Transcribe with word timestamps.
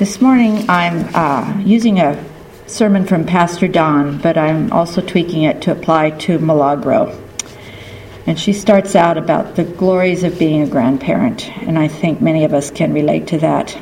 This 0.00 0.18
morning 0.22 0.64
I'm 0.70 1.14
uh, 1.14 1.60
using 1.60 1.98
a 1.98 2.24
sermon 2.66 3.04
from 3.04 3.26
Pastor 3.26 3.68
Dawn, 3.68 4.16
but 4.16 4.38
I'm 4.38 4.72
also 4.72 5.02
tweaking 5.02 5.42
it 5.42 5.60
to 5.60 5.72
apply 5.72 6.12
to 6.24 6.38
Milagro. 6.38 7.22
And 8.26 8.40
she 8.40 8.54
starts 8.54 8.96
out 8.96 9.18
about 9.18 9.56
the 9.56 9.64
glories 9.64 10.24
of 10.24 10.38
being 10.38 10.62
a 10.62 10.66
grandparent, 10.66 11.50
and 11.68 11.78
I 11.78 11.88
think 11.88 12.22
many 12.22 12.44
of 12.44 12.54
us 12.54 12.70
can 12.70 12.94
relate 12.94 13.26
to 13.26 13.38
that. 13.40 13.78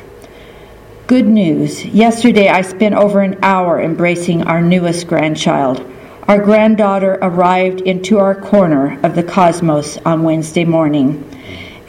Good 1.07 1.25
news. 1.25 1.85
Yesterday 1.85 2.49
I 2.49 2.63
spent 2.63 2.95
over 2.95 3.21
an 3.21 3.39
hour 3.41 3.79
embracing 3.79 4.43
our 4.43 4.61
newest 4.61 5.07
grandchild. 5.07 5.89
Our 6.27 6.43
granddaughter 6.43 7.17
arrived 7.21 7.79
into 7.79 8.17
our 8.17 8.35
corner 8.35 8.99
of 9.03 9.15
the 9.15 9.23
cosmos 9.23 9.97
on 9.99 10.23
Wednesday 10.23 10.65
morning. 10.65 11.28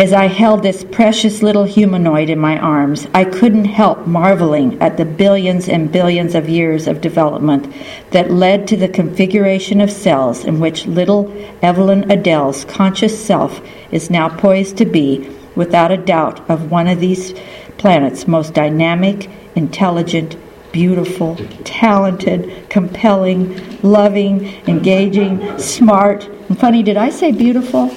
As 0.01 0.15
I 0.15 0.29
held 0.29 0.63
this 0.63 0.83
precious 0.83 1.43
little 1.43 1.65
humanoid 1.65 2.31
in 2.31 2.39
my 2.39 2.59
arms, 2.59 3.07
I 3.13 3.27
couldn't 3.27 3.67
help 3.67 4.07
marveling 4.07 4.81
at 4.81 4.97
the 4.97 5.05
billions 5.05 5.69
and 5.69 5.93
billions 5.93 6.35
of 6.35 6.49
years 6.49 6.87
of 6.87 7.03
development 7.03 7.71
that 8.11 8.31
led 8.31 8.67
to 8.69 8.79
the 8.79 8.89
configuration 8.89 9.79
of 9.79 9.91
cells 9.91 10.47
in 10.47 10.59
which 10.59 10.87
little 10.87 11.31
Evelyn 11.61 12.11
Adele's 12.11 12.65
conscious 12.65 13.23
self 13.23 13.61
is 13.93 14.09
now 14.09 14.31
poised 14.31 14.79
to 14.79 14.87
be, 14.87 15.29
without 15.55 15.93
a 15.93 15.99
doubt, 15.99 16.49
of 16.49 16.71
one 16.71 16.89
of 16.89 17.01
these 17.01 17.35
planet's 17.77 18.27
most 18.27 18.55
dynamic, 18.55 19.29
intelligent, 19.55 20.35
beautiful, 20.73 21.37
talented, 21.65 22.71
compelling, 22.71 23.83
loving, 23.83 24.47
engaging, 24.67 25.59
smart, 25.59 26.27
and 26.49 26.59
funny. 26.59 26.83
Did 26.83 26.97
I 26.97 27.11
say 27.11 27.33
beautiful? 27.33 27.95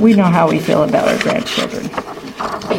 We 0.00 0.14
know 0.14 0.24
how 0.24 0.48
we 0.48 0.58
feel 0.58 0.84
about 0.84 1.08
our 1.08 1.18
grandchildren. 1.18 1.88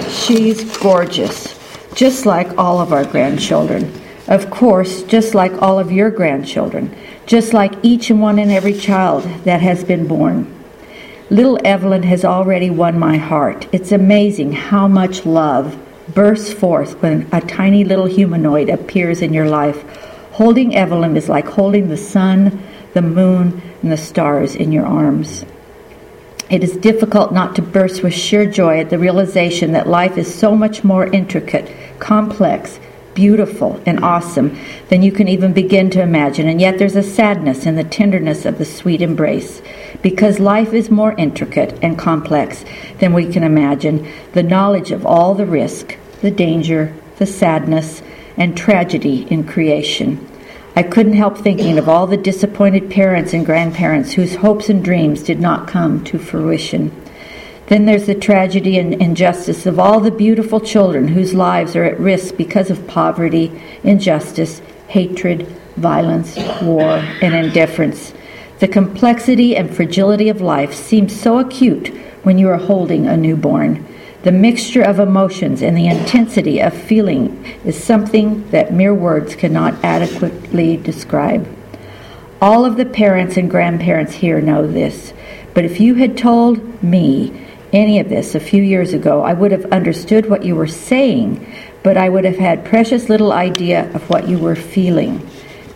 She's 0.10 0.78
gorgeous, 0.78 1.58
just 1.96 2.26
like 2.26 2.58
all 2.58 2.80
of 2.80 2.94
our 2.94 3.06
grandchildren. 3.06 3.92
Of 4.28 4.52
course, 4.52 5.04
just 5.04 5.34
like 5.34 5.62
all 5.62 5.80
of 5.80 5.92
your 5.92 6.12
grandchildren, 6.12 6.96
just 7.26 7.54
like 7.54 7.74
each 7.82 8.12
and 8.12 8.22
one 8.22 8.38
and 8.38 8.52
every 8.52 8.74
child 8.74 9.24
that 9.46 9.62
has 9.62 9.84
been 9.84 10.08
born. 10.08 10.54
Little 11.30 11.60
Evelyn 11.66 12.04
has 12.04 12.24
already 12.24 12.70
won 12.70 13.00
my 13.00 13.18
heart. 13.18 13.68
It's 13.72 13.92
amazing 13.92 14.52
how 14.52 14.88
much 14.88 15.26
love 15.26 15.76
bursts 16.14 16.54
forth 16.54 17.02
when 17.02 17.28
a 17.32 17.42
tiny 17.42 17.84
little 17.84 18.06
humanoid 18.06 18.70
appears 18.70 19.22
in 19.22 19.34
your 19.34 19.50
life. 19.50 19.82
Holding 20.34 20.76
Evelyn 20.76 21.18
is 21.18 21.30
like 21.30 21.48
holding 21.48 21.88
the 21.88 21.98
sun, 21.98 22.62
the 22.94 23.02
moon, 23.02 23.62
and 23.82 23.92
the 23.92 23.98
stars 23.98 24.56
in 24.56 24.72
your 24.72 24.86
arms. 24.86 25.44
It 26.50 26.64
is 26.64 26.78
difficult 26.78 27.34
not 27.34 27.56
to 27.56 27.62
burst 27.62 28.04
with 28.04 28.14
sheer 28.14 28.46
joy 28.46 28.80
at 28.80 28.90
the 28.90 28.98
realization 28.98 29.74
that 29.74 29.88
life 29.88 30.18
is 30.18 30.34
so 30.34 30.56
much 30.56 30.84
more 30.84 31.08
intricate, 31.08 31.70
complex, 32.00 32.80
beautiful, 33.14 33.82
and 33.86 34.02
awesome 34.04 34.58
than 34.88 35.02
you 35.02 35.12
can 35.12 35.28
even 35.28 35.52
begin 35.52 35.90
to 35.90 36.02
imagine. 36.02 36.48
And 36.48 36.62
yet 36.62 36.78
there's 36.78 36.96
a 36.96 37.04
sadness 37.04 37.66
in 37.66 37.76
the 37.76 37.84
tenderness 37.84 38.46
of 38.46 38.60
the 38.60 38.66
sweet 38.66 39.02
embrace. 39.02 39.62
Because 40.02 40.40
life 40.40 40.72
is 40.74 40.90
more 40.90 41.14
intricate 41.14 41.78
and 41.82 41.98
complex 41.98 42.64
than 43.00 43.14
we 43.14 43.26
can 43.30 43.44
imagine, 43.44 44.08
the 44.34 44.44
knowledge 44.44 44.92
of 44.92 45.06
all 45.06 45.34
the 45.34 45.48
risk, 45.48 45.98
the 46.22 46.32
danger, 46.32 46.94
the 47.18 47.26
sadness, 47.26 48.02
and 48.38 48.56
tragedy 48.56 49.28
in 49.32 49.44
creation. 49.46 50.26
I 50.78 50.84
couldn't 50.84 51.14
help 51.14 51.40
thinking 51.40 51.80
of 51.80 51.90
all 51.90 52.06
the 52.06 52.18
disappointed 52.18 52.92
parents 52.92 53.34
and 53.34 53.44
grandparents 53.44 54.14
whose 54.14 54.36
hopes 54.36 54.70
and 54.70 54.86
dreams 54.86 55.24
did 55.24 55.40
not 55.40 55.68
come 55.68 56.04
to 56.04 56.20
fruition. 56.20 56.92
Then 57.66 57.86
there's 57.86 58.06
the 58.06 58.14
tragedy 58.14 58.78
and 58.78 58.94
injustice 59.02 59.66
of 59.66 59.80
all 59.80 60.00
the 60.00 60.12
beautiful 60.12 60.60
children 60.60 61.08
whose 61.08 61.34
lives 61.34 61.76
are 61.76 61.84
at 61.84 62.00
risk 62.00 62.38
because 62.38 62.70
of 62.70 62.86
poverty, 62.86 63.60
injustice, 63.84 64.62
hatred, 64.88 65.48
violence, 65.78 66.38
war, 66.62 66.98
and 67.24 67.34
indifference. 67.34 68.14
The 68.60 68.68
complexity 68.68 69.56
and 69.56 69.76
fragility 69.76 70.30
of 70.30 70.42
life 70.42 70.76
seems 70.76 71.20
so 71.20 71.40
acute 71.40 71.88
when 72.22 72.38
you 72.38 72.50
are 72.50 72.58
holding 72.58 73.08
a 73.08 73.18
newborn. 73.18 73.84
The 74.24 74.32
mixture 74.32 74.82
of 74.82 75.00
emotions 75.00 75.62
and 75.62 75.78
the 75.78 75.88
intensity 75.88 76.60
of 76.60 76.74
feeling 76.74 77.46
is 77.64 77.82
something 77.82 78.50
that 78.50 78.74
mere 78.74 78.94
words 78.94 79.36
cannot 79.36 79.76
adequately 79.84 80.78
describe. 80.78 81.48
All 82.42 82.66
of 82.66 82.78
the 82.78 82.86
parents 82.86 83.38
and 83.38 83.50
grandparents 83.50 84.14
here 84.14 84.42
know 84.42 84.68
this, 84.68 85.14
but 85.54 85.66
if 85.66 85.80
you 85.80 85.96
had 85.96 86.18
told 86.18 86.84
me 86.84 87.46
any 87.74 88.00
of 88.00 88.10
this 88.10 88.34
a 88.34 88.40
few 88.40 88.64
years 88.64 88.94
ago, 88.94 89.22
I 89.22 89.34
would 89.34 89.52
have 89.52 89.66
understood 89.66 90.30
what 90.30 90.46
you 90.46 90.56
were 90.56 90.68
saying, 90.68 91.46
but 91.84 91.98
I 91.98 92.10
would 92.10 92.26
have 92.26 92.38
had 92.38 92.66
precious 92.66 93.10
little 93.10 93.32
idea 93.32 93.92
of 93.94 94.10
what 94.10 94.28
you 94.28 94.38
were 94.40 94.56
feeling. 94.56 95.28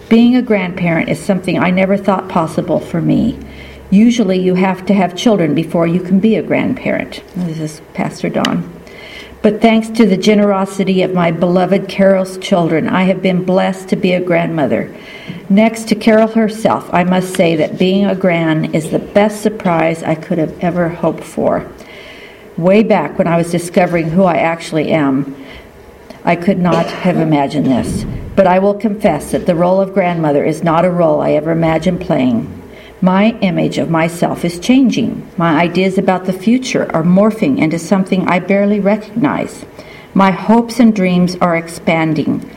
Being 0.10 0.36
a 0.36 0.42
grandparent 0.42 1.10
is 1.10 1.20
something 1.20 1.58
I 1.58 1.72
never 1.72 1.96
thought 1.96 2.30
possible 2.30 2.80
for 2.80 3.02
me. 3.02 3.40
Usually, 3.92 4.40
you 4.40 4.56
have 4.56 4.86
to 4.86 4.94
have 4.94 5.18
children 5.18 5.54
before 5.54 5.86
you 5.86 6.00
can 6.00 6.22
be 6.22 6.38
a 6.38 6.42
grandparent. 6.42 7.22
This 7.36 7.60
is 7.60 7.82
Pastor 7.94 8.30
Dawn. 8.30 8.74
But 9.42 9.60
thanks 9.60 9.90
to 9.90 10.06
the 10.06 10.16
generosity 10.16 11.02
of 11.02 11.14
my 11.14 11.30
beloved 11.32 11.90
Carol's 11.90 12.38
children, 12.38 12.88
I 12.88 13.04
have 13.04 13.22
been 13.22 13.44
blessed 13.44 13.90
to 13.90 13.98
be 13.98 14.14
a 14.14 14.24
grandmother. 14.24 14.96
Next 15.50 15.90
to 15.90 15.96
Carol 15.96 16.30
herself, 16.30 16.90
I 16.94 17.04
must 17.04 17.36
say 17.36 17.58
that 17.58 17.78
being 17.78 18.06
a 18.06 18.16
gran 18.16 18.74
is 18.74 18.92
the 18.92 19.00
best 19.00 19.42
surprise 19.42 20.04
I 20.04 20.16
could 20.16 20.38
have 20.38 20.58
ever 20.64 20.88
hoped 20.88 21.26
for. 21.26 21.70
Way 22.56 22.84
back 22.84 23.18
when 23.18 23.28
I 23.28 23.36
was 23.36 23.52
discovering 23.52 24.12
who 24.12 24.24
I 24.24 24.38
actually 24.38 24.92
am, 24.92 25.36
I 26.24 26.38
could 26.38 26.60
not 26.60 26.86
have 26.86 27.18
imagined 27.18 27.66
this. 27.66 28.06
But 28.38 28.48
I 28.48 28.60
will 28.60 28.76
confess 28.76 29.32
that 29.32 29.48
the 29.48 29.56
role 29.56 29.82
of 29.82 29.94
grandmother 29.94 30.46
is 30.46 30.64
not 30.64 30.86
a 30.86 30.90
role 30.90 31.20
I 31.20 31.32
ever 31.32 31.52
imagined 31.52 32.00
playing. 32.00 32.61
My 33.04 33.32
image 33.42 33.80
of 33.80 33.90
myself 33.90 34.46
is 34.46 34.60
changing. 34.60 35.28
My 35.36 35.60
ideas 35.60 35.98
about 35.98 36.26
the 36.26 36.34
future 36.34 36.84
are 36.96 37.02
morphing 37.02 37.58
into 37.58 37.80
something 37.80 38.28
I 38.28 38.38
barely 38.38 38.80
recognize. 38.80 39.66
My 40.14 40.30
hopes 40.30 40.80
and 40.80 40.96
dreams 40.96 41.36
are 41.42 41.58
expanding. 41.58 42.48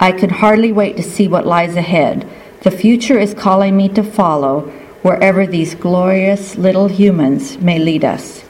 I 0.00 0.10
can 0.10 0.30
hardly 0.30 0.72
wait 0.72 0.96
to 0.96 1.02
see 1.04 1.28
what 1.28 1.46
lies 1.46 1.76
ahead. 1.76 2.28
The 2.62 2.72
future 2.72 3.20
is 3.20 3.34
calling 3.34 3.76
me 3.76 3.88
to 3.90 4.02
follow 4.02 4.62
wherever 5.02 5.46
these 5.46 5.76
glorious 5.76 6.56
little 6.56 6.88
humans 6.88 7.58
may 7.58 7.78
lead 7.78 8.04
us. 8.04 8.42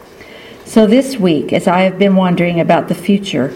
So, 0.65 0.87
this 0.87 1.19
week, 1.19 1.53
as 1.53 1.69
I 1.69 1.81
have 1.81 1.99
been 1.99 2.17
wondering 2.17 2.59
about 2.59 2.89
the 2.89 2.95
future, 2.95 3.53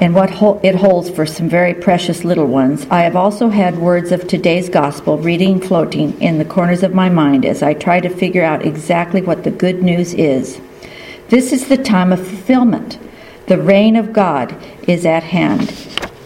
and 0.00 0.14
what 0.14 0.30
it 0.64 0.76
holds 0.76 1.10
for 1.10 1.26
some 1.26 1.48
very 1.48 1.74
precious 1.74 2.24
little 2.24 2.46
ones, 2.46 2.86
I 2.88 3.00
have 3.00 3.16
also 3.16 3.48
had 3.48 3.78
words 3.78 4.12
of 4.12 4.28
today's 4.28 4.68
gospel 4.68 5.18
reading 5.18 5.60
floating 5.60 6.20
in 6.20 6.38
the 6.38 6.44
corners 6.44 6.84
of 6.84 6.94
my 6.94 7.08
mind 7.08 7.44
as 7.44 7.64
I 7.64 7.74
try 7.74 7.98
to 8.00 8.08
figure 8.08 8.44
out 8.44 8.64
exactly 8.64 9.22
what 9.22 9.42
the 9.42 9.50
good 9.50 9.82
news 9.82 10.14
is. 10.14 10.60
This 11.30 11.52
is 11.52 11.68
the 11.68 11.76
time 11.76 12.12
of 12.12 12.24
fulfillment. 12.24 12.98
The 13.48 13.60
reign 13.60 13.96
of 13.96 14.12
God 14.12 14.54
is 14.86 15.04
at 15.04 15.24
hand. 15.24 15.74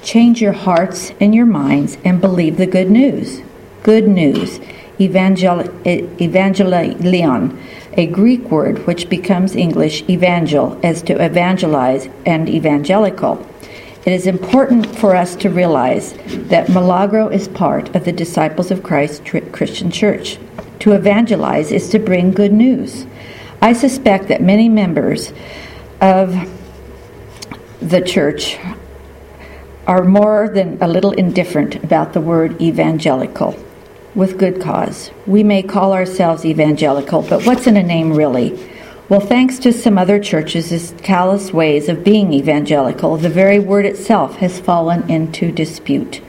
Change 0.02 0.42
your 0.42 0.52
hearts 0.52 1.12
and 1.18 1.34
your 1.34 1.46
minds 1.46 1.96
and 2.04 2.20
believe 2.20 2.58
the 2.58 2.66
good 2.66 2.90
news. 2.90 3.40
Good 3.82 4.06
news. 4.06 4.60
Evangel- 5.00 5.64
evangelion, 6.20 7.58
a 7.94 8.06
Greek 8.06 8.50
word 8.50 8.86
which 8.86 9.08
becomes 9.08 9.56
English 9.56 10.04
evangel 10.10 10.78
as 10.82 11.00
to 11.02 11.14
evangelize 11.24 12.08
and 12.26 12.50
evangelical. 12.50 13.46
It 14.04 14.12
is 14.12 14.26
important 14.26 14.98
for 14.98 15.14
us 15.14 15.36
to 15.36 15.48
realize 15.48 16.14
that 16.48 16.68
Milagro 16.68 17.28
is 17.28 17.46
part 17.46 17.94
of 17.94 18.04
the 18.04 18.10
Disciples 18.10 18.72
of 18.72 18.82
Christ 18.82 19.24
Christian 19.24 19.92
Church. 19.92 20.38
To 20.80 20.90
evangelize 20.90 21.70
is 21.70 21.88
to 21.90 22.00
bring 22.00 22.32
good 22.32 22.52
news. 22.52 23.06
I 23.60 23.72
suspect 23.72 24.26
that 24.26 24.42
many 24.42 24.68
members 24.68 25.32
of 26.00 26.34
the 27.80 28.00
church 28.00 28.58
are 29.86 30.02
more 30.02 30.50
than 30.52 30.82
a 30.82 30.88
little 30.88 31.12
indifferent 31.12 31.76
about 31.84 32.12
the 32.12 32.20
word 32.20 32.60
evangelical, 32.60 33.56
with 34.16 34.36
good 34.36 34.60
cause. 34.60 35.12
We 35.28 35.44
may 35.44 35.62
call 35.62 35.92
ourselves 35.92 36.44
evangelical, 36.44 37.22
but 37.22 37.46
what's 37.46 37.68
in 37.68 37.76
a 37.76 37.82
name 37.84 38.12
really? 38.12 38.58
Well, 39.08 39.20
thanks 39.20 39.58
to 39.58 39.72
some 39.72 39.98
other 39.98 40.18
churches' 40.20 40.94
callous 41.02 41.52
ways 41.52 41.88
of 41.88 42.04
being 42.04 42.32
evangelical, 42.32 43.16
the 43.16 43.28
very 43.28 43.58
word 43.58 43.84
itself 43.84 44.36
has 44.36 44.60
fallen 44.60 45.10
into 45.10 45.50
dispute. 45.50 46.22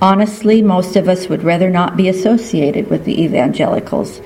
Honestly, 0.00 0.62
most 0.62 0.94
of 0.94 1.08
us 1.08 1.28
would 1.28 1.42
rather 1.42 1.70
not 1.70 1.96
be 1.96 2.08
associated 2.08 2.90
with 2.90 3.04
the 3.04 3.22
evangelicals. 3.22 4.20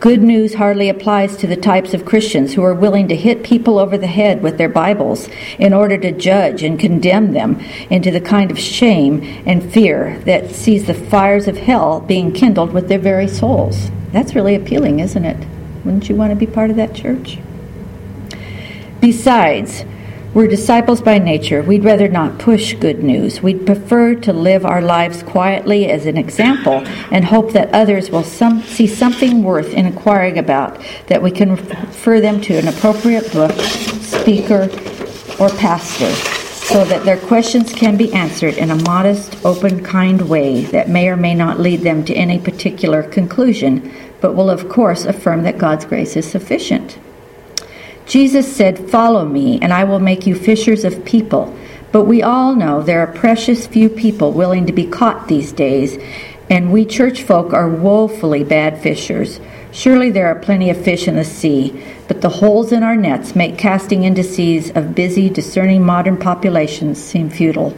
Good 0.00 0.22
news 0.22 0.54
hardly 0.54 0.88
applies 0.88 1.36
to 1.36 1.46
the 1.46 1.56
types 1.56 1.94
of 1.94 2.04
Christians 2.04 2.54
who 2.54 2.64
are 2.64 2.74
willing 2.74 3.08
to 3.08 3.16
hit 3.16 3.44
people 3.44 3.78
over 3.78 3.96
the 3.96 4.06
head 4.06 4.42
with 4.42 4.58
their 4.58 4.68
Bibles 4.68 5.28
in 5.58 5.72
order 5.72 5.96
to 5.98 6.12
judge 6.12 6.62
and 6.62 6.80
condemn 6.80 7.32
them 7.32 7.60
into 7.90 8.10
the 8.10 8.20
kind 8.20 8.50
of 8.50 8.58
shame 8.58 9.22
and 9.46 9.72
fear 9.72 10.18
that 10.24 10.50
sees 10.50 10.86
the 10.86 10.94
fires 10.94 11.46
of 11.46 11.56
hell 11.56 12.00
being 12.00 12.32
kindled 12.32 12.72
with 12.72 12.88
their 12.88 12.98
very 12.98 13.28
souls. 13.28 13.90
That's 14.12 14.34
really 14.34 14.54
appealing, 14.54 15.00
isn't 15.00 15.24
it? 15.24 15.46
Wouldn't 15.84 16.08
you 16.08 16.16
want 16.16 16.30
to 16.30 16.36
be 16.36 16.46
part 16.46 16.70
of 16.70 16.76
that 16.76 16.94
church? 16.94 17.38
Besides, 19.00 19.84
We're 20.34 20.48
disciples 20.48 21.00
by 21.00 21.18
nature. 21.18 21.62
We'd 21.62 21.84
rather 21.84 22.08
not 22.08 22.40
push 22.40 22.74
good 22.74 23.04
news. 23.04 23.40
We'd 23.40 23.64
prefer 23.64 24.16
to 24.16 24.32
live 24.32 24.66
our 24.66 24.82
lives 24.82 25.22
quietly 25.22 25.88
as 25.88 26.06
an 26.06 26.16
example 26.16 26.82
and 27.12 27.24
hope 27.24 27.52
that 27.52 27.72
others 27.72 28.10
will 28.10 28.24
some, 28.24 28.60
see 28.62 28.88
something 28.88 29.44
worth 29.44 29.72
inquiring 29.74 30.36
about, 30.36 30.84
that 31.06 31.22
we 31.22 31.30
can 31.30 31.52
refer 31.52 32.20
them 32.20 32.40
to 32.40 32.58
an 32.58 32.66
appropriate 32.66 33.32
book, 33.32 33.52
speaker, 33.52 34.62
or 35.38 35.50
pastor, 35.50 36.10
so 36.10 36.84
that 36.84 37.04
their 37.04 37.18
questions 37.18 37.72
can 37.72 37.96
be 37.96 38.12
answered 38.12 38.54
in 38.54 38.72
a 38.72 38.76
modest, 38.82 39.36
open, 39.44 39.84
kind 39.84 40.28
way 40.28 40.64
that 40.64 40.88
may 40.88 41.08
or 41.08 41.16
may 41.16 41.36
not 41.36 41.60
lead 41.60 41.82
them 41.82 42.04
to 42.06 42.14
any 42.14 42.40
particular 42.40 43.04
conclusion, 43.04 43.88
but 44.24 44.34
will, 44.34 44.48
of 44.48 44.70
course, 44.70 45.04
affirm 45.04 45.42
that 45.42 45.58
God's 45.58 45.84
grace 45.84 46.16
is 46.16 46.24
sufficient. 46.24 46.98
Jesus 48.06 48.56
said, 48.56 48.88
Follow 48.88 49.26
me, 49.26 49.58
and 49.60 49.70
I 49.70 49.84
will 49.84 50.00
make 50.00 50.26
you 50.26 50.34
fishers 50.34 50.82
of 50.82 51.04
people. 51.04 51.54
But 51.92 52.04
we 52.04 52.22
all 52.22 52.56
know 52.56 52.80
there 52.80 53.00
are 53.00 53.06
precious 53.06 53.66
few 53.66 53.90
people 53.90 54.32
willing 54.32 54.64
to 54.64 54.72
be 54.72 54.86
caught 54.86 55.28
these 55.28 55.52
days, 55.52 56.02
and 56.48 56.72
we 56.72 56.86
church 56.86 57.22
folk 57.22 57.52
are 57.52 57.68
woefully 57.68 58.42
bad 58.44 58.80
fishers. 58.80 59.40
Surely 59.72 60.08
there 60.08 60.28
are 60.28 60.40
plenty 60.40 60.70
of 60.70 60.82
fish 60.82 61.06
in 61.06 61.16
the 61.16 61.22
sea, 61.22 61.84
but 62.08 62.22
the 62.22 62.30
holes 62.30 62.72
in 62.72 62.82
our 62.82 62.96
nets 62.96 63.36
make 63.36 63.58
casting 63.58 64.04
into 64.04 64.22
seas 64.22 64.70
of 64.70 64.94
busy, 64.94 65.28
discerning 65.28 65.84
modern 65.84 66.16
populations 66.16 66.96
seem 66.98 67.28
futile. 67.28 67.76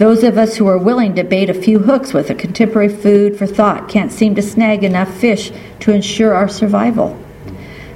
Those 0.00 0.24
of 0.24 0.38
us 0.38 0.56
who 0.56 0.66
are 0.66 0.78
willing 0.78 1.14
to 1.16 1.24
bait 1.24 1.50
a 1.50 1.54
few 1.54 1.80
hooks 1.80 2.14
with 2.14 2.30
a 2.30 2.34
contemporary 2.34 2.88
food 2.88 3.36
for 3.36 3.46
thought 3.46 3.86
can't 3.86 4.10
seem 4.10 4.34
to 4.34 4.40
snag 4.40 4.82
enough 4.82 5.14
fish 5.14 5.52
to 5.80 5.92
ensure 5.92 6.32
our 6.32 6.48
survival. 6.48 7.22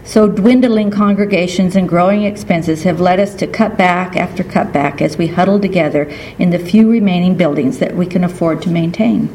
So, 0.04 0.28
dwindling 0.28 0.90
congregations 0.90 1.76
and 1.76 1.88
growing 1.88 2.24
expenses 2.24 2.82
have 2.82 3.00
led 3.00 3.20
us 3.20 3.34
to 3.36 3.46
cut 3.46 3.78
back 3.78 4.16
after 4.16 4.44
cut 4.44 4.70
back 4.70 5.00
as 5.00 5.16
we 5.16 5.28
huddle 5.28 5.58
together 5.58 6.02
in 6.38 6.50
the 6.50 6.58
few 6.58 6.90
remaining 6.90 7.38
buildings 7.38 7.78
that 7.78 7.96
we 7.96 8.04
can 8.04 8.22
afford 8.22 8.60
to 8.64 8.68
maintain. 8.68 9.30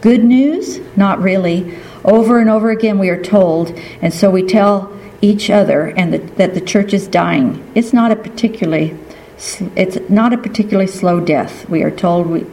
Good 0.00 0.24
news? 0.24 0.80
Not 0.96 1.22
really. 1.22 1.78
Over 2.04 2.40
and 2.40 2.50
over 2.50 2.72
again, 2.72 2.98
we 2.98 3.10
are 3.10 3.22
told, 3.22 3.78
and 4.00 4.12
so 4.12 4.28
we 4.28 4.42
tell 4.42 4.92
each 5.20 5.50
other, 5.50 5.94
and 5.96 6.12
the, 6.12 6.18
that 6.18 6.54
the 6.54 6.60
church 6.60 6.92
is 6.92 7.06
dying. 7.06 7.64
It's 7.76 7.92
not 7.92 8.10
a 8.10 8.16
particularly 8.16 8.98
it's 9.74 9.98
not 10.08 10.32
a 10.32 10.38
particularly 10.38 10.86
slow 10.86 11.18
death. 11.18 11.68
We 11.68 11.82
are 11.82 11.90
told, 11.90 12.28
we, 12.28 12.46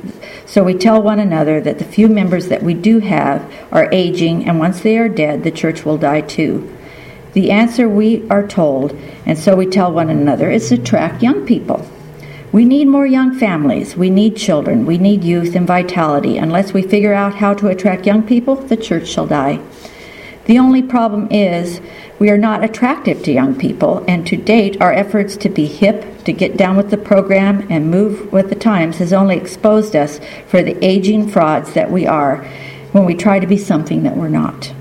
so 0.47 0.63
we 0.63 0.74
tell 0.74 1.01
one 1.01 1.19
another 1.19 1.62
that 1.62 1.77
the 1.77 1.86
few 1.86 2.07
members 2.07 2.47
that 2.47 2.63
we 2.63 2.74
do 2.74 3.00
have 3.00 3.53
are 3.71 3.91
aging, 3.91 4.50
and 4.50 4.57
once 4.57 4.81
they 4.81 4.97
are 4.97 5.07
dead, 5.07 5.44
the 5.44 5.51
church 5.51 5.86
will 5.86 5.97
die 5.97 6.21
too. 6.21 6.75
The 7.33 7.51
answer 7.51 7.88
we 7.88 8.27
are 8.30 8.47
told, 8.47 8.94
and 9.25 9.38
so 9.38 9.56
we 9.56 9.68
tell 9.68 9.91
one 9.91 10.09
another, 10.09 10.50
is 10.50 10.69
to 10.69 10.75
attract 10.75 11.21
young 11.21 11.45
people. 11.45 11.88
We 12.51 12.65
need 12.65 12.88
more 12.88 13.06
young 13.06 13.38
families. 13.38 13.95
We 13.95 14.09
need 14.09 14.35
children. 14.35 14.88
We 14.88 14.97
need 14.97 15.24
youth 15.24 15.56
and 15.56 15.68
vitality. 15.68 16.39
Unless 16.39 16.74
we 16.74 16.81
figure 16.81 17.13
out 17.13 17.35
how 17.35 17.53
to 17.53 17.68
attract 17.68 18.07
young 18.07 18.24
people, 18.24 18.56
the 18.56 18.75
church 18.75 19.07
shall 19.07 19.27
die. 19.27 19.59
The 20.45 20.57
only 20.57 20.81
problem 20.81 21.27
is 21.30 21.80
we 22.19 22.30
are 22.30 22.38
not 22.38 22.63
attractive 22.63 23.24
to 23.24 23.31
young 23.31 23.56
people, 23.56 24.04
and 24.07 24.27
to 24.27 24.36
date, 24.36 24.80
our 24.81 24.92
efforts 24.92 25.38
to 25.38 25.50
be 25.50 25.66
hip, 25.66 26.24
to 26.25 26.33
get 26.33 26.57
down 26.57 26.75
with 26.75 26.89
the 26.92 26.98
program, 26.98 27.66
and 27.69 27.89
move 27.89 28.31
with 28.31 28.50
the 28.50 28.56
times 28.56 28.98
has 28.98 29.13
only 29.13 29.38
exposed 29.38 29.95
us 29.95 30.19
for 30.45 30.62
the 30.62 30.77
aging 30.86 31.30
frauds 31.30 31.74
that 31.74 31.89
we 31.89 32.06
are 32.06 32.45
when 32.92 33.06
we 33.06 33.16
try 33.16 33.39
to 33.39 33.48
be 33.48 33.57
something 33.57 34.04
that 34.04 34.18
we're 34.18 34.27
not. 34.27 34.74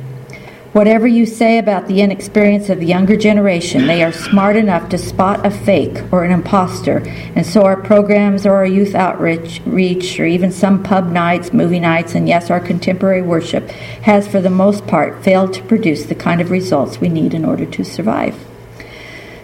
Whatever 0.74 1.06
you 1.06 1.24
say 1.24 1.56
about 1.56 1.88
the 1.88 2.02
inexperience 2.02 2.68
of 2.68 2.78
the 2.78 2.86
younger 2.86 3.16
generation, 3.16 3.86
they 3.86 4.02
are 4.04 4.12
smart 4.12 4.54
enough 4.54 4.90
to 4.90 4.98
spot 4.98 5.46
a 5.46 5.50
fake 5.50 6.02
or 6.12 6.24
an 6.24 6.30
impostor, 6.30 6.98
and 7.34 7.46
so 7.46 7.62
our 7.62 7.80
programs 7.80 8.44
or 8.44 8.52
our 8.52 8.66
youth 8.66 8.94
outreach, 8.94 9.62
reach, 9.64 10.20
or 10.20 10.26
even 10.26 10.52
some 10.52 10.82
pub 10.82 11.10
nights, 11.10 11.54
movie 11.54 11.80
nights, 11.80 12.14
and 12.14 12.28
yes, 12.28 12.50
our 12.50 12.60
contemporary 12.60 13.22
worship 13.22 13.66
has 14.02 14.28
for 14.28 14.42
the 14.42 14.50
most 14.50 14.86
part 14.86 15.24
failed 15.24 15.54
to 15.54 15.62
produce 15.62 16.04
the 16.04 16.14
kind 16.14 16.38
of 16.38 16.50
results 16.50 17.00
we 17.00 17.08
need 17.08 17.32
in 17.32 17.46
order 17.46 17.64
to 17.64 17.82
survive. 17.82 18.36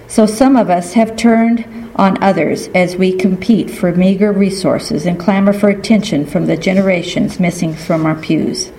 So 0.06 0.26
some 0.26 0.56
of 0.56 0.68
us 0.68 0.92
have 0.92 1.16
turned 1.16 1.64
on 1.96 2.22
others 2.22 2.68
as 2.74 2.96
we 2.96 3.16
compete 3.16 3.70
for 3.70 3.92
meager 3.92 4.30
resources 4.30 5.06
and 5.06 5.18
clamor 5.18 5.54
for 5.54 5.70
attention 5.70 6.26
from 6.26 6.46
the 6.46 6.56
generations 6.58 7.40
missing 7.40 7.72
from 7.72 8.04
our 8.04 8.14
pews. 8.14 8.70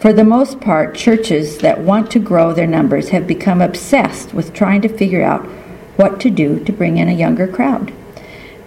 For 0.00 0.12
the 0.12 0.24
most 0.24 0.60
part, 0.60 0.94
churches 0.94 1.58
that 1.58 1.80
want 1.80 2.10
to 2.10 2.18
grow 2.18 2.52
their 2.52 2.66
numbers 2.66 3.08
have 3.08 3.26
become 3.26 3.62
obsessed 3.62 4.34
with 4.34 4.52
trying 4.52 4.82
to 4.82 4.90
figure 4.90 5.22
out 5.22 5.46
what 5.96 6.20
to 6.20 6.28
do 6.28 6.62
to 6.64 6.72
bring 6.72 6.98
in 6.98 7.08
a 7.08 7.14
younger 7.14 7.48
crowd. 7.48 7.94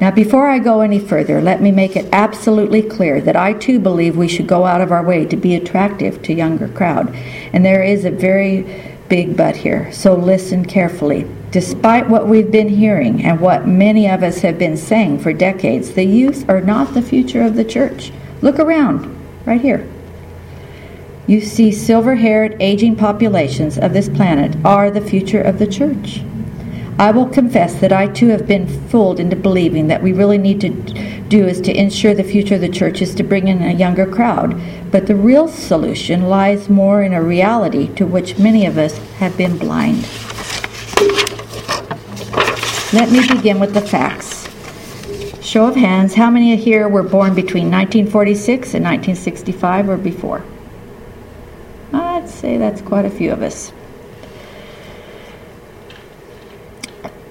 Now, 0.01 0.09
before 0.09 0.47
I 0.47 0.57
go 0.57 0.81
any 0.81 0.97
further, 0.97 1.39
let 1.39 1.61
me 1.61 1.71
make 1.71 1.95
it 1.95 2.09
absolutely 2.11 2.81
clear 2.81 3.21
that 3.21 3.35
I 3.35 3.53
too 3.53 3.79
believe 3.79 4.17
we 4.17 4.27
should 4.27 4.47
go 4.47 4.65
out 4.65 4.81
of 4.81 4.91
our 4.91 5.03
way 5.03 5.25
to 5.25 5.37
be 5.37 5.53
attractive 5.53 6.23
to 6.23 6.33
younger 6.33 6.67
crowd. 6.67 7.13
And 7.53 7.63
there 7.63 7.83
is 7.83 8.05
a 8.05 8.11
very 8.11 8.95
big 9.07 9.37
but 9.37 9.57
here, 9.57 9.91
so 9.91 10.15
listen 10.15 10.65
carefully. 10.65 11.29
Despite 11.51 12.09
what 12.09 12.27
we've 12.27 12.51
been 12.51 12.69
hearing 12.69 13.23
and 13.23 13.39
what 13.39 13.67
many 13.67 14.09
of 14.09 14.23
us 14.23 14.39
have 14.39 14.57
been 14.57 14.77
saying 14.77 15.19
for 15.19 15.33
decades, 15.33 15.93
the 15.93 16.05
youth 16.05 16.49
are 16.49 16.61
not 16.61 16.93
the 16.93 17.01
future 17.03 17.43
of 17.43 17.55
the 17.55 17.65
church. 17.65 18.11
Look 18.41 18.57
around, 18.57 19.15
right 19.45 19.61
here 19.61 19.87
you 21.29 21.39
see 21.39 21.71
silver 21.71 22.15
haired, 22.15 22.57
aging 22.59 22.95
populations 22.95 23.77
of 23.77 23.93
this 23.93 24.09
planet 24.09 24.57
are 24.65 24.89
the 24.89 24.99
future 24.99 25.39
of 25.39 25.59
the 25.59 25.67
church. 25.67 26.23
I 26.97 27.11
will 27.11 27.29
confess 27.29 27.75
that 27.81 27.93
I 27.93 28.07
too 28.07 28.29
have 28.29 28.47
been 28.47 28.65
fooled 28.89 29.19
into 29.19 29.35
believing 29.35 29.85
that 29.87 30.01
we 30.01 30.11
really 30.11 30.39
need 30.39 30.59
to 30.61 30.69
do 31.29 31.45
is 31.45 31.61
to 31.61 31.71
ensure 31.71 32.15
the 32.15 32.23
future 32.23 32.55
of 32.55 32.61
the 32.61 32.67
church 32.67 32.99
is 33.03 33.13
to 33.13 33.21
bring 33.21 33.47
in 33.47 33.61
a 33.61 33.71
younger 33.71 34.07
crowd. 34.07 34.59
But 34.91 35.05
the 35.05 35.15
real 35.15 35.47
solution 35.47 36.29
lies 36.29 36.67
more 36.67 37.03
in 37.03 37.13
a 37.13 37.21
reality 37.21 37.93
to 37.93 38.07
which 38.07 38.39
many 38.39 38.65
of 38.65 38.79
us 38.79 38.97
have 39.19 39.37
been 39.37 39.55
blind. 39.59 40.09
Let 42.91 43.11
me 43.11 43.21
begin 43.27 43.59
with 43.59 43.75
the 43.75 43.85
facts. 43.87 44.47
Show 45.45 45.67
of 45.67 45.75
hands, 45.75 46.15
how 46.15 46.31
many 46.31 46.55
here 46.55 46.89
were 46.89 47.03
born 47.03 47.35
between 47.35 47.69
1946 47.69 48.73
and 48.73 48.83
1965 48.83 49.89
or 49.89 49.97
before? 49.97 50.43
I'd 52.19 52.27
say 52.27 52.57
that's 52.57 52.81
quite 52.81 53.05
a 53.05 53.09
few 53.09 53.31
of 53.31 53.41
us. 53.41 53.71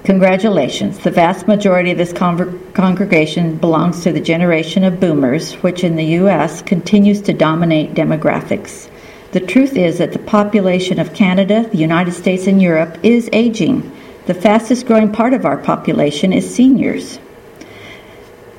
Congratulations. 0.05 0.99
The 1.00 1.11
vast 1.11 1.46
majority 1.46 1.90
of 1.90 1.99
this 1.99 2.14
congregation 2.14 3.58
belongs 3.58 4.02
to 4.05 4.12
the 4.12 4.20
generation 4.23 4.84
of 4.84 4.98
boomers, 4.98 5.53
which 5.56 5.84
in 5.84 5.96
the 5.96 6.06
U.S. 6.22 6.62
continues 6.62 7.20
to 7.22 7.34
dominate 7.34 7.93
demographics. 7.93 8.89
The 9.32 9.41
truth 9.41 9.77
is 9.77 9.98
that 9.98 10.12
the 10.12 10.20
population 10.20 10.98
of 10.98 11.12
Canada, 11.12 11.69
the 11.70 11.77
United 11.77 12.12
States, 12.12 12.46
and 12.46 12.62
Europe 12.62 12.96
is 13.03 13.29
aging. 13.34 13.94
The 14.24 14.32
fastest 14.32 14.86
growing 14.86 15.12
part 15.12 15.34
of 15.34 15.44
our 15.44 15.58
population 15.58 16.32
is 16.32 16.55
seniors. 16.55 17.19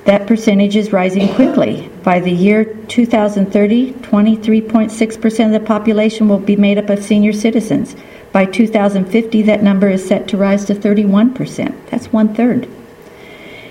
That 0.06 0.28
percentage 0.28 0.76
is 0.76 0.94
rising 0.94 1.28
quickly. 1.36 1.90
By 2.04 2.20
the 2.20 2.32
year 2.32 2.66
2030, 2.66 3.94
23.6% 3.94 5.46
of 5.46 5.52
the 5.52 5.60
population 5.60 6.30
will 6.30 6.40
be 6.40 6.56
made 6.56 6.78
up 6.78 6.90
of 6.90 7.04
senior 7.04 7.34
citizens. 7.34 7.96
By 8.32 8.46
2050, 8.46 9.42
that 9.44 9.64
number 9.64 9.90
is 9.90 10.08
set 10.08 10.28
to 10.30 10.38
rise 10.38 10.66
to 10.66 10.76
31%. 10.76 11.90
That's 11.90 12.14
one 12.14 12.34
third. 12.34 12.68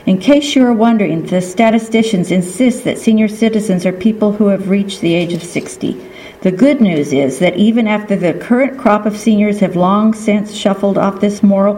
In 0.06 0.18
case 0.18 0.54
you 0.54 0.64
are 0.64 0.72
wondering, 0.72 1.26
the 1.26 1.42
statisticians 1.42 2.30
insist 2.30 2.84
that 2.84 2.98
senior 2.98 3.28
citizens 3.28 3.84
are 3.84 3.92
people 3.92 4.32
who 4.32 4.46
have 4.46 4.70
reached 4.70 5.00
the 5.00 5.14
age 5.14 5.32
of 5.32 5.42
60. 5.42 6.00
The 6.40 6.52
good 6.52 6.80
news 6.80 7.12
is 7.12 7.40
that 7.40 7.56
even 7.56 7.88
after 7.88 8.14
the 8.14 8.32
current 8.32 8.78
crop 8.78 9.06
of 9.06 9.16
seniors 9.16 9.58
have 9.58 9.74
long 9.74 10.14
since 10.14 10.54
shuffled 10.54 10.96
off 10.96 11.20
this 11.20 11.42
mortal 11.42 11.74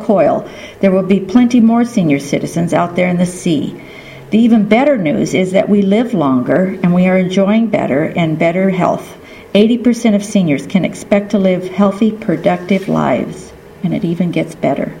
coil, 0.00 0.48
there 0.78 0.92
will 0.92 1.02
be 1.02 1.18
plenty 1.18 1.58
more 1.58 1.84
senior 1.84 2.20
citizens 2.20 2.72
out 2.72 2.94
there 2.94 3.08
in 3.08 3.16
the 3.16 3.26
sea. 3.26 3.82
The 4.30 4.38
even 4.38 4.68
better 4.68 4.96
news 4.96 5.34
is 5.34 5.50
that 5.52 5.68
we 5.68 5.82
live 5.82 6.14
longer 6.14 6.78
and 6.84 6.94
we 6.94 7.08
are 7.08 7.18
enjoying 7.18 7.66
better 7.66 8.04
and 8.04 8.38
better 8.38 8.70
health. 8.70 9.16
80% 9.54 10.14
of 10.14 10.24
seniors 10.24 10.64
can 10.68 10.84
expect 10.84 11.32
to 11.32 11.38
live 11.38 11.68
healthy, 11.68 12.12
productive 12.12 12.88
lives, 12.88 13.52
and 13.82 13.92
it 13.92 14.04
even 14.04 14.30
gets 14.30 14.54
better. 14.54 14.94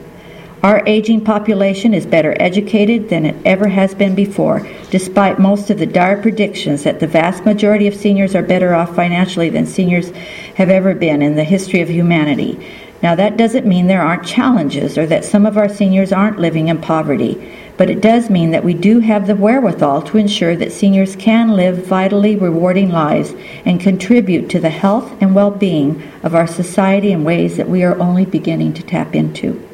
Our 0.60 0.82
aging 0.86 1.20
population 1.20 1.94
is 1.94 2.04
better 2.04 2.36
educated 2.40 3.08
than 3.10 3.24
it 3.26 3.36
ever 3.44 3.68
has 3.68 3.94
been 3.94 4.16
before, 4.16 4.66
despite 4.90 5.38
most 5.38 5.70
of 5.70 5.78
the 5.78 5.86
dire 5.86 6.20
predictions 6.20 6.82
that 6.82 6.98
the 6.98 7.06
vast 7.06 7.44
majority 7.44 7.86
of 7.86 7.94
seniors 7.94 8.34
are 8.34 8.42
better 8.42 8.74
off 8.74 8.96
financially 8.96 9.50
than 9.50 9.66
seniors 9.66 10.10
have 10.56 10.68
ever 10.68 10.96
been 10.96 11.22
in 11.22 11.36
the 11.36 11.44
history 11.44 11.80
of 11.80 11.88
humanity. 11.88 12.58
Now, 13.04 13.14
that 13.14 13.36
doesn't 13.36 13.68
mean 13.68 13.86
there 13.86 14.02
aren't 14.02 14.26
challenges 14.26 14.98
or 14.98 15.06
that 15.06 15.24
some 15.24 15.46
of 15.46 15.56
our 15.56 15.68
seniors 15.68 16.12
aren't 16.12 16.40
living 16.40 16.66
in 16.66 16.80
poverty, 16.80 17.56
but 17.76 17.88
it 17.88 18.00
does 18.00 18.28
mean 18.28 18.50
that 18.50 18.64
we 18.64 18.74
do 18.74 18.98
have 18.98 19.28
the 19.28 19.36
wherewithal 19.36 20.02
to 20.02 20.18
ensure 20.18 20.56
that 20.56 20.72
seniors 20.72 21.14
can 21.14 21.50
live 21.50 21.86
vitally 21.86 22.34
rewarding 22.34 22.90
lives 22.90 23.32
and 23.64 23.80
contribute 23.80 24.50
to 24.50 24.58
the 24.58 24.70
health 24.70 25.12
and 25.20 25.36
well 25.36 25.52
being 25.52 26.02
of 26.24 26.34
our 26.34 26.48
society 26.48 27.12
in 27.12 27.22
ways 27.22 27.56
that 27.56 27.68
we 27.68 27.84
are 27.84 27.96
only 28.00 28.24
beginning 28.24 28.74
to 28.74 28.82
tap 28.82 29.14
into. 29.14 29.67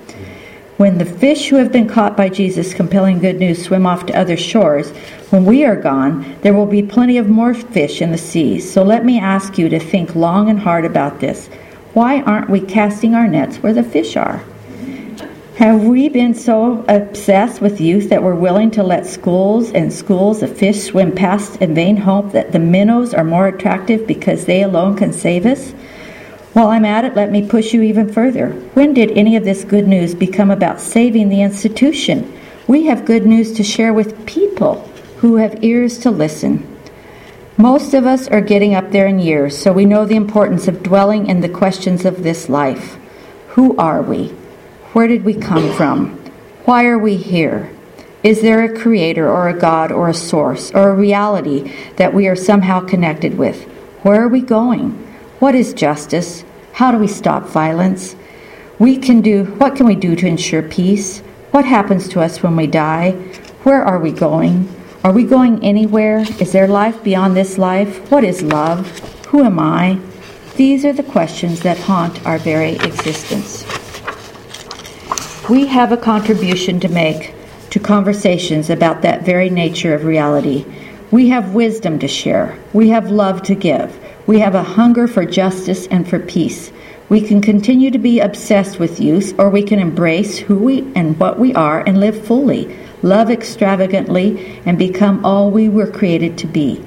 When 0.76 0.98
the 0.98 1.04
fish 1.04 1.48
who 1.48 1.56
have 1.56 1.70
been 1.70 1.86
caught 1.86 2.16
by 2.16 2.28
Jesus 2.28 2.74
compelling 2.74 3.20
good 3.20 3.38
news 3.38 3.64
swim 3.64 3.86
off 3.86 4.06
to 4.06 4.18
other 4.18 4.36
shores, 4.36 4.90
when 5.30 5.44
we 5.44 5.64
are 5.64 5.76
gone, 5.76 6.36
there 6.42 6.52
will 6.52 6.66
be 6.66 6.82
plenty 6.82 7.16
of 7.16 7.28
more 7.28 7.54
fish 7.54 8.02
in 8.02 8.10
the 8.10 8.18
seas. 8.18 8.72
So 8.72 8.82
let 8.82 9.04
me 9.04 9.20
ask 9.20 9.56
you 9.56 9.68
to 9.68 9.78
think 9.78 10.16
long 10.16 10.50
and 10.50 10.58
hard 10.58 10.84
about 10.84 11.20
this. 11.20 11.46
Why 11.92 12.22
aren't 12.22 12.50
we 12.50 12.60
casting 12.60 13.14
our 13.14 13.28
nets 13.28 13.58
where 13.58 13.72
the 13.72 13.84
fish 13.84 14.16
are? 14.16 14.42
Have 15.58 15.84
we 15.84 16.08
been 16.08 16.34
so 16.34 16.84
obsessed 16.88 17.60
with 17.60 17.80
youth 17.80 18.08
that 18.08 18.24
we're 18.24 18.34
willing 18.34 18.72
to 18.72 18.82
let 18.82 19.06
schools 19.06 19.70
and 19.70 19.92
schools 19.92 20.42
of 20.42 20.56
fish 20.56 20.82
swim 20.82 21.14
past 21.14 21.62
in 21.62 21.76
vain 21.76 21.96
hope 21.96 22.32
that 22.32 22.50
the 22.50 22.58
minnows 22.58 23.14
are 23.14 23.22
more 23.22 23.46
attractive 23.46 24.08
because 24.08 24.46
they 24.46 24.62
alone 24.62 24.96
can 24.96 25.12
save 25.12 25.46
us? 25.46 25.72
While 26.54 26.68
I'm 26.68 26.84
at 26.84 27.04
it, 27.04 27.16
let 27.16 27.32
me 27.32 27.48
push 27.48 27.74
you 27.74 27.82
even 27.82 28.12
further. 28.12 28.50
When 28.74 28.94
did 28.94 29.10
any 29.10 29.34
of 29.34 29.42
this 29.42 29.64
good 29.64 29.88
news 29.88 30.14
become 30.14 30.52
about 30.52 30.80
saving 30.80 31.28
the 31.28 31.42
institution? 31.42 32.32
We 32.68 32.86
have 32.86 33.04
good 33.04 33.26
news 33.26 33.52
to 33.54 33.64
share 33.64 33.92
with 33.92 34.24
people 34.24 34.88
who 35.16 35.34
have 35.36 35.64
ears 35.64 35.98
to 35.98 36.12
listen. 36.12 36.64
Most 37.56 37.92
of 37.92 38.06
us 38.06 38.28
are 38.28 38.40
getting 38.40 38.72
up 38.72 38.92
there 38.92 39.08
in 39.08 39.18
years, 39.18 39.58
so 39.58 39.72
we 39.72 39.84
know 39.84 40.06
the 40.06 40.14
importance 40.14 40.68
of 40.68 40.84
dwelling 40.84 41.26
in 41.26 41.40
the 41.40 41.48
questions 41.48 42.04
of 42.04 42.22
this 42.22 42.48
life. 42.48 42.98
Who 43.48 43.76
are 43.76 44.00
we? 44.00 44.28
Where 44.92 45.08
did 45.08 45.24
we 45.24 45.34
come 45.34 45.72
from? 45.72 46.10
Why 46.66 46.84
are 46.84 46.98
we 46.98 47.16
here? 47.16 47.72
Is 48.22 48.42
there 48.42 48.62
a 48.62 48.80
creator 48.80 49.28
or 49.28 49.48
a 49.48 49.58
God 49.58 49.90
or 49.90 50.08
a 50.08 50.14
source 50.14 50.70
or 50.70 50.90
a 50.90 50.94
reality 50.94 51.72
that 51.96 52.14
we 52.14 52.28
are 52.28 52.36
somehow 52.36 52.78
connected 52.78 53.36
with? 53.36 53.64
Where 54.02 54.22
are 54.22 54.28
we 54.28 54.40
going? 54.40 55.00
What 55.40 55.54
is 55.54 55.74
justice? 55.74 56.44
How 56.74 56.92
do 56.92 56.98
we 56.98 57.08
stop 57.08 57.44
violence? 57.44 58.16
We 58.78 58.96
can 58.96 59.20
do 59.20 59.44
what 59.58 59.76
can 59.76 59.86
we 59.86 59.94
do 59.94 60.16
to 60.16 60.26
ensure 60.26 60.62
peace? 60.62 61.20
What 61.50 61.64
happens 61.64 62.08
to 62.08 62.20
us 62.20 62.42
when 62.42 62.56
we 62.56 62.66
die? 62.66 63.12
Where 63.64 63.84
are 63.84 63.98
we 63.98 64.12
going? 64.12 64.68
Are 65.02 65.12
we 65.12 65.24
going 65.24 65.62
anywhere? 65.62 66.24
Is 66.40 66.52
there 66.52 66.66
life 66.66 67.02
beyond 67.02 67.36
this 67.36 67.58
life? 67.58 68.10
What 68.10 68.24
is 68.24 68.42
love? 68.42 68.98
Who 69.26 69.42
am 69.42 69.58
I? 69.58 69.98
These 70.56 70.84
are 70.84 70.92
the 70.92 71.02
questions 71.02 71.60
that 71.60 71.78
haunt 71.78 72.24
our 72.24 72.38
very 72.38 72.76
existence. 72.76 73.64
We 75.48 75.66
have 75.66 75.92
a 75.92 75.96
contribution 75.96 76.80
to 76.80 76.88
make 76.88 77.34
to 77.70 77.80
conversations 77.80 78.70
about 78.70 79.02
that 79.02 79.24
very 79.24 79.50
nature 79.50 79.94
of 79.94 80.04
reality. 80.04 80.64
We 81.10 81.28
have 81.30 81.54
wisdom 81.54 81.98
to 81.98 82.08
share. 82.08 82.56
We 82.72 82.90
have 82.90 83.10
love 83.10 83.42
to 83.42 83.54
give. 83.54 83.98
We 84.26 84.40
have 84.40 84.54
a 84.54 84.62
hunger 84.62 85.06
for 85.06 85.26
justice 85.26 85.86
and 85.88 86.08
for 86.08 86.18
peace. 86.18 86.72
We 87.10 87.20
can 87.20 87.42
continue 87.42 87.90
to 87.90 87.98
be 87.98 88.20
obsessed 88.20 88.78
with 88.78 88.98
youth, 88.98 89.34
or 89.38 89.50
we 89.50 89.62
can 89.62 89.78
embrace 89.78 90.38
who 90.38 90.56
we 90.56 90.90
and 90.94 91.20
what 91.20 91.38
we 91.38 91.54
are 91.54 91.80
and 91.80 92.00
live 92.00 92.26
fully, 92.26 92.74
love 93.02 93.30
extravagantly, 93.30 94.62
and 94.64 94.78
become 94.78 95.22
all 95.26 95.50
we 95.50 95.68
were 95.68 95.90
created 95.90 96.38
to 96.38 96.46
be. 96.46 96.82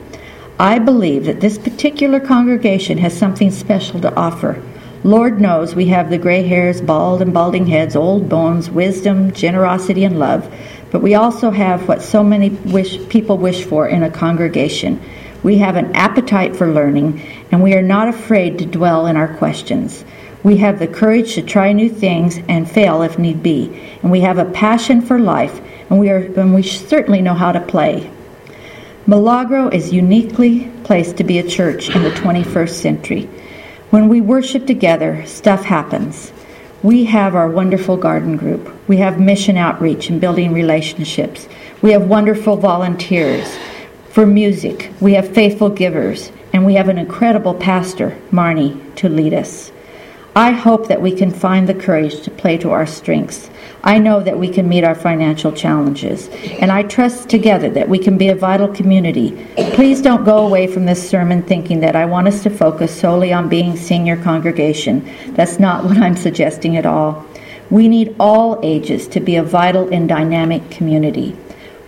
I 0.60 0.80
believe 0.80 1.26
that 1.26 1.40
this 1.40 1.60
particular 1.60 2.20
congregation 2.20 2.98
has 2.98 3.16
something 3.16 3.52
special 3.52 4.02
to 4.02 4.16
offer. 4.16 4.60
Lord 5.04 5.40
knows 5.40 5.76
we 5.76 5.86
have 5.90 6.10
the 6.10 6.18
gray 6.18 6.42
hairs, 6.42 6.82
bald 6.82 7.22
and 7.22 7.32
balding 7.32 7.68
heads, 7.68 7.96
old 7.96 8.28
bones, 8.28 8.72
wisdom, 8.72 9.32
generosity, 9.32 10.04
and 10.04 10.18
love, 10.18 10.52
but 10.90 11.04
we 11.04 11.14
also 11.14 11.52
have 11.52 11.88
what 11.88 12.02
so 12.02 12.24
many 12.24 12.50
wish, 12.50 13.08
people 13.10 13.38
wish 13.38 13.64
for 13.64 13.88
in 13.88 14.02
a 14.02 14.10
congregation. 14.10 15.00
We 15.48 15.60
have 15.60 15.78
an 15.78 15.96
appetite 15.96 16.58
for 16.58 16.68
learning, 16.68 17.22
and 17.54 17.64
we 17.64 17.74
are 17.74 17.82
not 17.82 18.10
afraid 18.10 18.60
to 18.60 18.66
dwell 18.66 19.08
in 19.08 19.16
our 19.16 19.34
questions. 19.38 20.04
We 20.44 20.58
have 20.58 20.78
the 20.78 20.90
courage 20.90 21.36
to 21.36 21.42
try 21.42 21.72
new 21.72 21.88
things 21.88 22.38
and 22.50 22.70
fail 22.70 23.02
if 23.02 23.18
need 23.18 23.42
be, 23.42 23.98
and 24.04 24.12
we 24.12 24.20
have 24.20 24.40
a 24.40 24.52
passion 24.52 25.00
for 25.00 25.18
life, 25.18 25.62
and 25.90 26.00
we, 26.00 26.10
are, 26.10 26.18
and 26.18 26.54
we 26.54 26.64
certainly 26.64 27.22
know 27.22 27.34
how 27.34 27.54
to 27.54 27.62
play. 27.62 28.12
Milagro 29.06 29.70
is 29.70 29.94
uniquely 29.94 30.70
placed 30.84 31.16
to 31.16 31.24
be 31.24 31.40
a 31.40 31.48
church 31.48 31.96
in 31.96 32.04
the 32.04 32.12
21st 32.12 32.82
century. 32.82 33.30
When 33.90 34.10
we 34.10 34.20
worship 34.20 34.68
together, 34.68 35.26
stuff 35.26 35.64
happens. 35.64 36.34
We 36.84 37.06
have 37.06 37.36
our 37.36 37.48
wonderful 37.50 37.96
garden 37.96 38.36
group. 38.36 38.70
We 38.90 38.98
have 38.98 39.18
mission 39.18 39.56
outreach 39.56 40.10
and 40.10 40.20
building 40.20 40.52
relationships. 40.52 41.48
We 41.82 41.94
have 41.94 42.10
wonderful 42.10 42.58
volunteers 42.58 43.48
for 44.18 44.26
music. 44.26 44.92
We 45.00 45.14
have 45.14 45.32
faithful 45.32 45.70
givers. 45.70 46.32
And 46.52 46.66
we 46.66 46.74
have 46.74 46.90
an 46.90 46.98
incredible 46.98 47.54
pastor, 47.54 48.18
Marnie, 48.32 48.96
to 48.96 49.10
lead 49.10 49.32
us. 49.32 49.72
I 50.36 50.54
hope 50.54 50.88
that 50.88 51.04
we 51.04 51.12
can 51.12 51.30
find 51.30 51.70
the 51.70 51.76
courage 51.76 52.24
to 52.24 52.32
play 52.32 52.58
to 52.58 52.72
our 52.72 52.88
strengths. 52.88 53.52
I 53.84 54.00
know 54.00 54.20
that 54.22 54.40
we 54.40 54.50
can 54.50 54.68
meet 54.68 54.84
our 54.84 54.96
financial 54.96 55.52
challenges, 55.52 56.30
and 56.60 56.72
I 56.72 56.82
trust 56.82 57.30
together 57.30 57.70
that 57.70 57.90
we 57.90 58.00
can 58.00 58.18
be 58.18 58.30
a 58.30 58.36
vital 58.36 58.68
community. 58.68 59.38
Please 59.76 60.02
don't 60.02 60.26
go 60.26 60.48
away 60.48 60.66
from 60.66 60.88
this 60.88 61.08
sermon 61.08 61.44
thinking 61.44 61.82
that 61.82 61.96
I 61.96 62.06
want 62.06 62.28
us 62.28 62.42
to 62.42 62.50
focus 62.50 63.00
solely 63.00 63.32
on 63.32 63.50
being 63.50 63.78
senior 63.78 64.18
congregation. 64.24 65.08
That's 65.36 65.60
not 65.60 65.84
what 65.84 65.98
I'm 65.98 66.18
suggesting 66.18 66.76
at 66.76 66.88
all. 66.88 67.24
We 67.70 67.88
need 67.88 68.16
all 68.20 68.60
ages 68.64 69.08
to 69.10 69.20
be 69.20 69.36
a 69.36 69.44
vital 69.44 69.94
and 69.94 70.10
dynamic 70.10 70.72
community. 70.72 71.38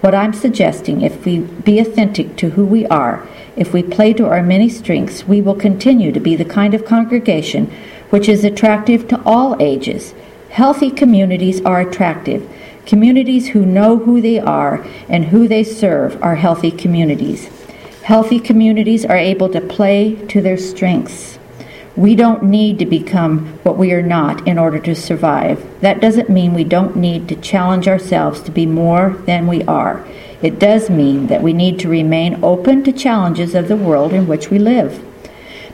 What 0.02 0.16
I'm 0.16 0.34
suggesting, 0.34 1.02
if 1.02 1.26
we 1.26 1.40
be 1.40 1.80
authentic 1.80 2.38
to 2.38 2.52
who 2.52 2.66
we 2.66 2.86
are, 2.88 3.28
if 3.58 3.74
we 3.74 3.84
play 3.84 4.14
to 4.14 4.28
our 4.28 4.42
many 4.42 4.70
strengths, 4.70 5.28
we 5.28 5.42
will 5.42 5.56
continue 5.56 6.14
to 6.14 6.20
be 6.20 6.38
the 6.38 6.46
kind 6.46 6.74
of 6.74 6.86
congregation 6.86 7.70
which 8.10 8.30
is 8.30 8.46
attractive 8.46 9.08
to 9.10 9.22
all 9.26 9.58
ages. 9.60 10.14
Healthy 10.52 10.92
communities 10.92 11.62
are 11.66 11.82
attractive. 11.82 12.50
Communities 12.86 13.50
who 13.50 13.66
know 13.66 13.98
who 13.98 14.22
they 14.22 14.40
are 14.40 14.86
and 15.10 15.26
who 15.26 15.48
they 15.48 15.64
serve 15.64 16.22
are 16.24 16.36
healthy 16.36 16.72
communities. 16.72 17.50
Healthy 18.04 18.40
communities 18.40 19.06
are 19.06 19.18
able 19.18 19.50
to 19.50 19.62
play 19.62 20.16
to 20.28 20.42
their 20.42 20.58
strengths. 20.58 21.39
We 22.00 22.16
don't 22.16 22.44
need 22.44 22.80
to 22.80 22.86
become 22.86 23.60
what 23.64 23.78
we 23.78 23.92
are 23.92 24.02
not 24.02 24.48
in 24.48 24.58
order 24.58 24.80
to 24.80 24.96
survive. 24.96 25.82
That 25.82 26.00
doesn't 26.00 26.30
mean 26.30 26.54
we 26.54 26.64
don't 26.64 26.96
need 26.96 27.28
to 27.28 27.36
challenge 27.36 27.90
ourselves 27.90 28.40
to 28.44 28.52
be 28.52 28.66
more 28.66 29.18
than 29.26 29.48
we 29.48 29.66
are. 29.66 30.08
It 30.42 30.60
does 30.60 30.90
mean 30.90 31.28
that 31.28 31.44
we 31.44 31.52
need 31.52 31.78
to 31.80 31.90
remain 31.90 32.42
open 32.42 32.86
to 32.86 32.94
challenges 32.94 33.54
of 33.54 33.68
the 33.68 33.76
world 33.76 34.14
in 34.14 34.28
which 34.28 34.50
we 34.50 34.60
live. 34.60 35.04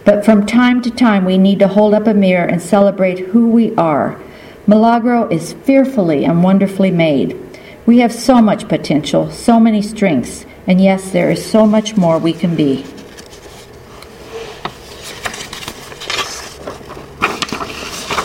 But 0.04 0.26
from 0.26 0.48
time 0.48 0.82
to 0.82 0.90
time, 0.90 1.26
we 1.26 1.38
need 1.38 1.60
to 1.60 1.68
hold 1.68 1.94
up 1.94 2.08
a 2.08 2.14
mirror 2.16 2.48
and 2.48 2.60
celebrate 2.60 3.20
who 3.28 3.48
we 3.48 3.76
are. 3.76 4.20
Milagro 4.66 5.30
is 5.30 5.54
fearfully 5.54 6.26
and 6.26 6.44
wonderfully 6.44 6.90
made. 6.90 7.40
We 7.86 8.00
have 8.00 8.12
so 8.12 8.42
much 8.42 8.68
potential, 8.68 9.30
so 9.30 9.60
many 9.60 9.84
strengths, 9.84 10.48
and 10.66 10.82
yes, 10.82 11.12
there 11.12 11.30
is 11.30 11.46
so 11.46 11.68
much 11.68 11.96
more 11.96 12.18
we 12.18 12.34
can 12.34 12.56
be. 12.56 12.84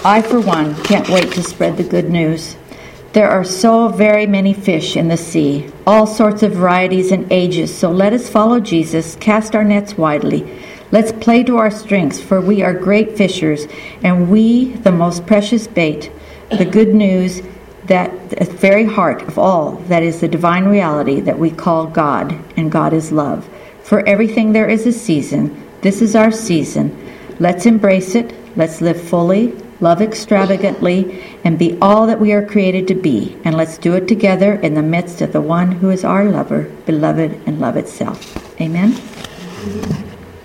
I, 0.04 0.22
for 0.22 0.40
one, 0.40 0.74
can't 0.82 1.08
wait 1.08 1.32
to 1.32 1.42
spread 1.42 1.76
the 1.76 1.84
good 1.84 2.10
news. 2.10 2.56
There 3.12 3.28
are 3.28 3.44
so 3.44 3.88
very 3.88 4.26
many 4.26 4.54
fish 4.54 4.96
in 4.96 5.08
the 5.08 5.16
sea, 5.16 5.70
all 5.86 6.06
sorts 6.06 6.42
of 6.42 6.52
varieties 6.52 7.10
and 7.12 7.30
ages, 7.32 7.76
so 7.76 7.90
let 7.90 8.12
us 8.12 8.30
follow 8.30 8.60
Jesus, 8.60 9.16
cast 9.16 9.54
our 9.54 9.64
nets 9.64 9.98
widely, 9.98 10.46
Let's 10.92 11.12
play 11.12 11.44
to 11.44 11.56
our 11.56 11.70
strengths, 11.70 12.20
for 12.20 12.40
we 12.40 12.62
are 12.62 12.74
great 12.74 13.16
fishers, 13.16 13.68
and 14.02 14.28
we 14.28 14.72
the 14.72 14.90
most 14.90 15.24
precious 15.24 15.68
bait. 15.68 16.10
The 16.50 16.64
good 16.64 16.94
news 16.94 17.42
that 17.84 18.10
at 18.34 18.48
the 18.48 18.56
very 18.56 18.84
heart 18.84 19.22
of 19.22 19.38
all 19.38 19.72
that 19.86 20.02
is 20.02 20.20
the 20.20 20.26
divine 20.26 20.64
reality 20.64 21.20
that 21.20 21.38
we 21.38 21.50
call 21.50 21.86
God, 21.86 22.36
and 22.56 22.72
God 22.72 22.92
is 22.92 23.12
love. 23.12 23.48
For 23.84 24.04
everything 24.06 24.52
there 24.52 24.68
is 24.68 24.84
a 24.84 24.92
season. 24.92 25.64
This 25.82 26.02
is 26.02 26.16
our 26.16 26.32
season. 26.32 26.96
Let's 27.38 27.66
embrace 27.66 28.16
it. 28.16 28.34
Let's 28.56 28.80
live 28.80 29.00
fully, 29.00 29.56
love 29.80 30.02
extravagantly, 30.02 31.22
and 31.44 31.58
be 31.58 31.78
all 31.80 32.06
that 32.06 32.20
we 32.20 32.32
are 32.32 32.44
created 32.44 32.86
to 32.88 32.94
be. 32.94 33.36
And 33.44 33.56
let's 33.56 33.78
do 33.78 33.94
it 33.94 34.06
together 34.06 34.54
in 34.54 34.74
the 34.74 34.82
midst 34.82 35.20
of 35.22 35.32
the 35.32 35.40
one 35.40 35.72
who 35.72 35.90
is 35.90 36.04
our 36.04 36.24
lover, 36.24 36.64
beloved, 36.86 37.40
and 37.46 37.60
love 37.60 37.76
itself. 37.76 38.60
Amen. 38.60 38.96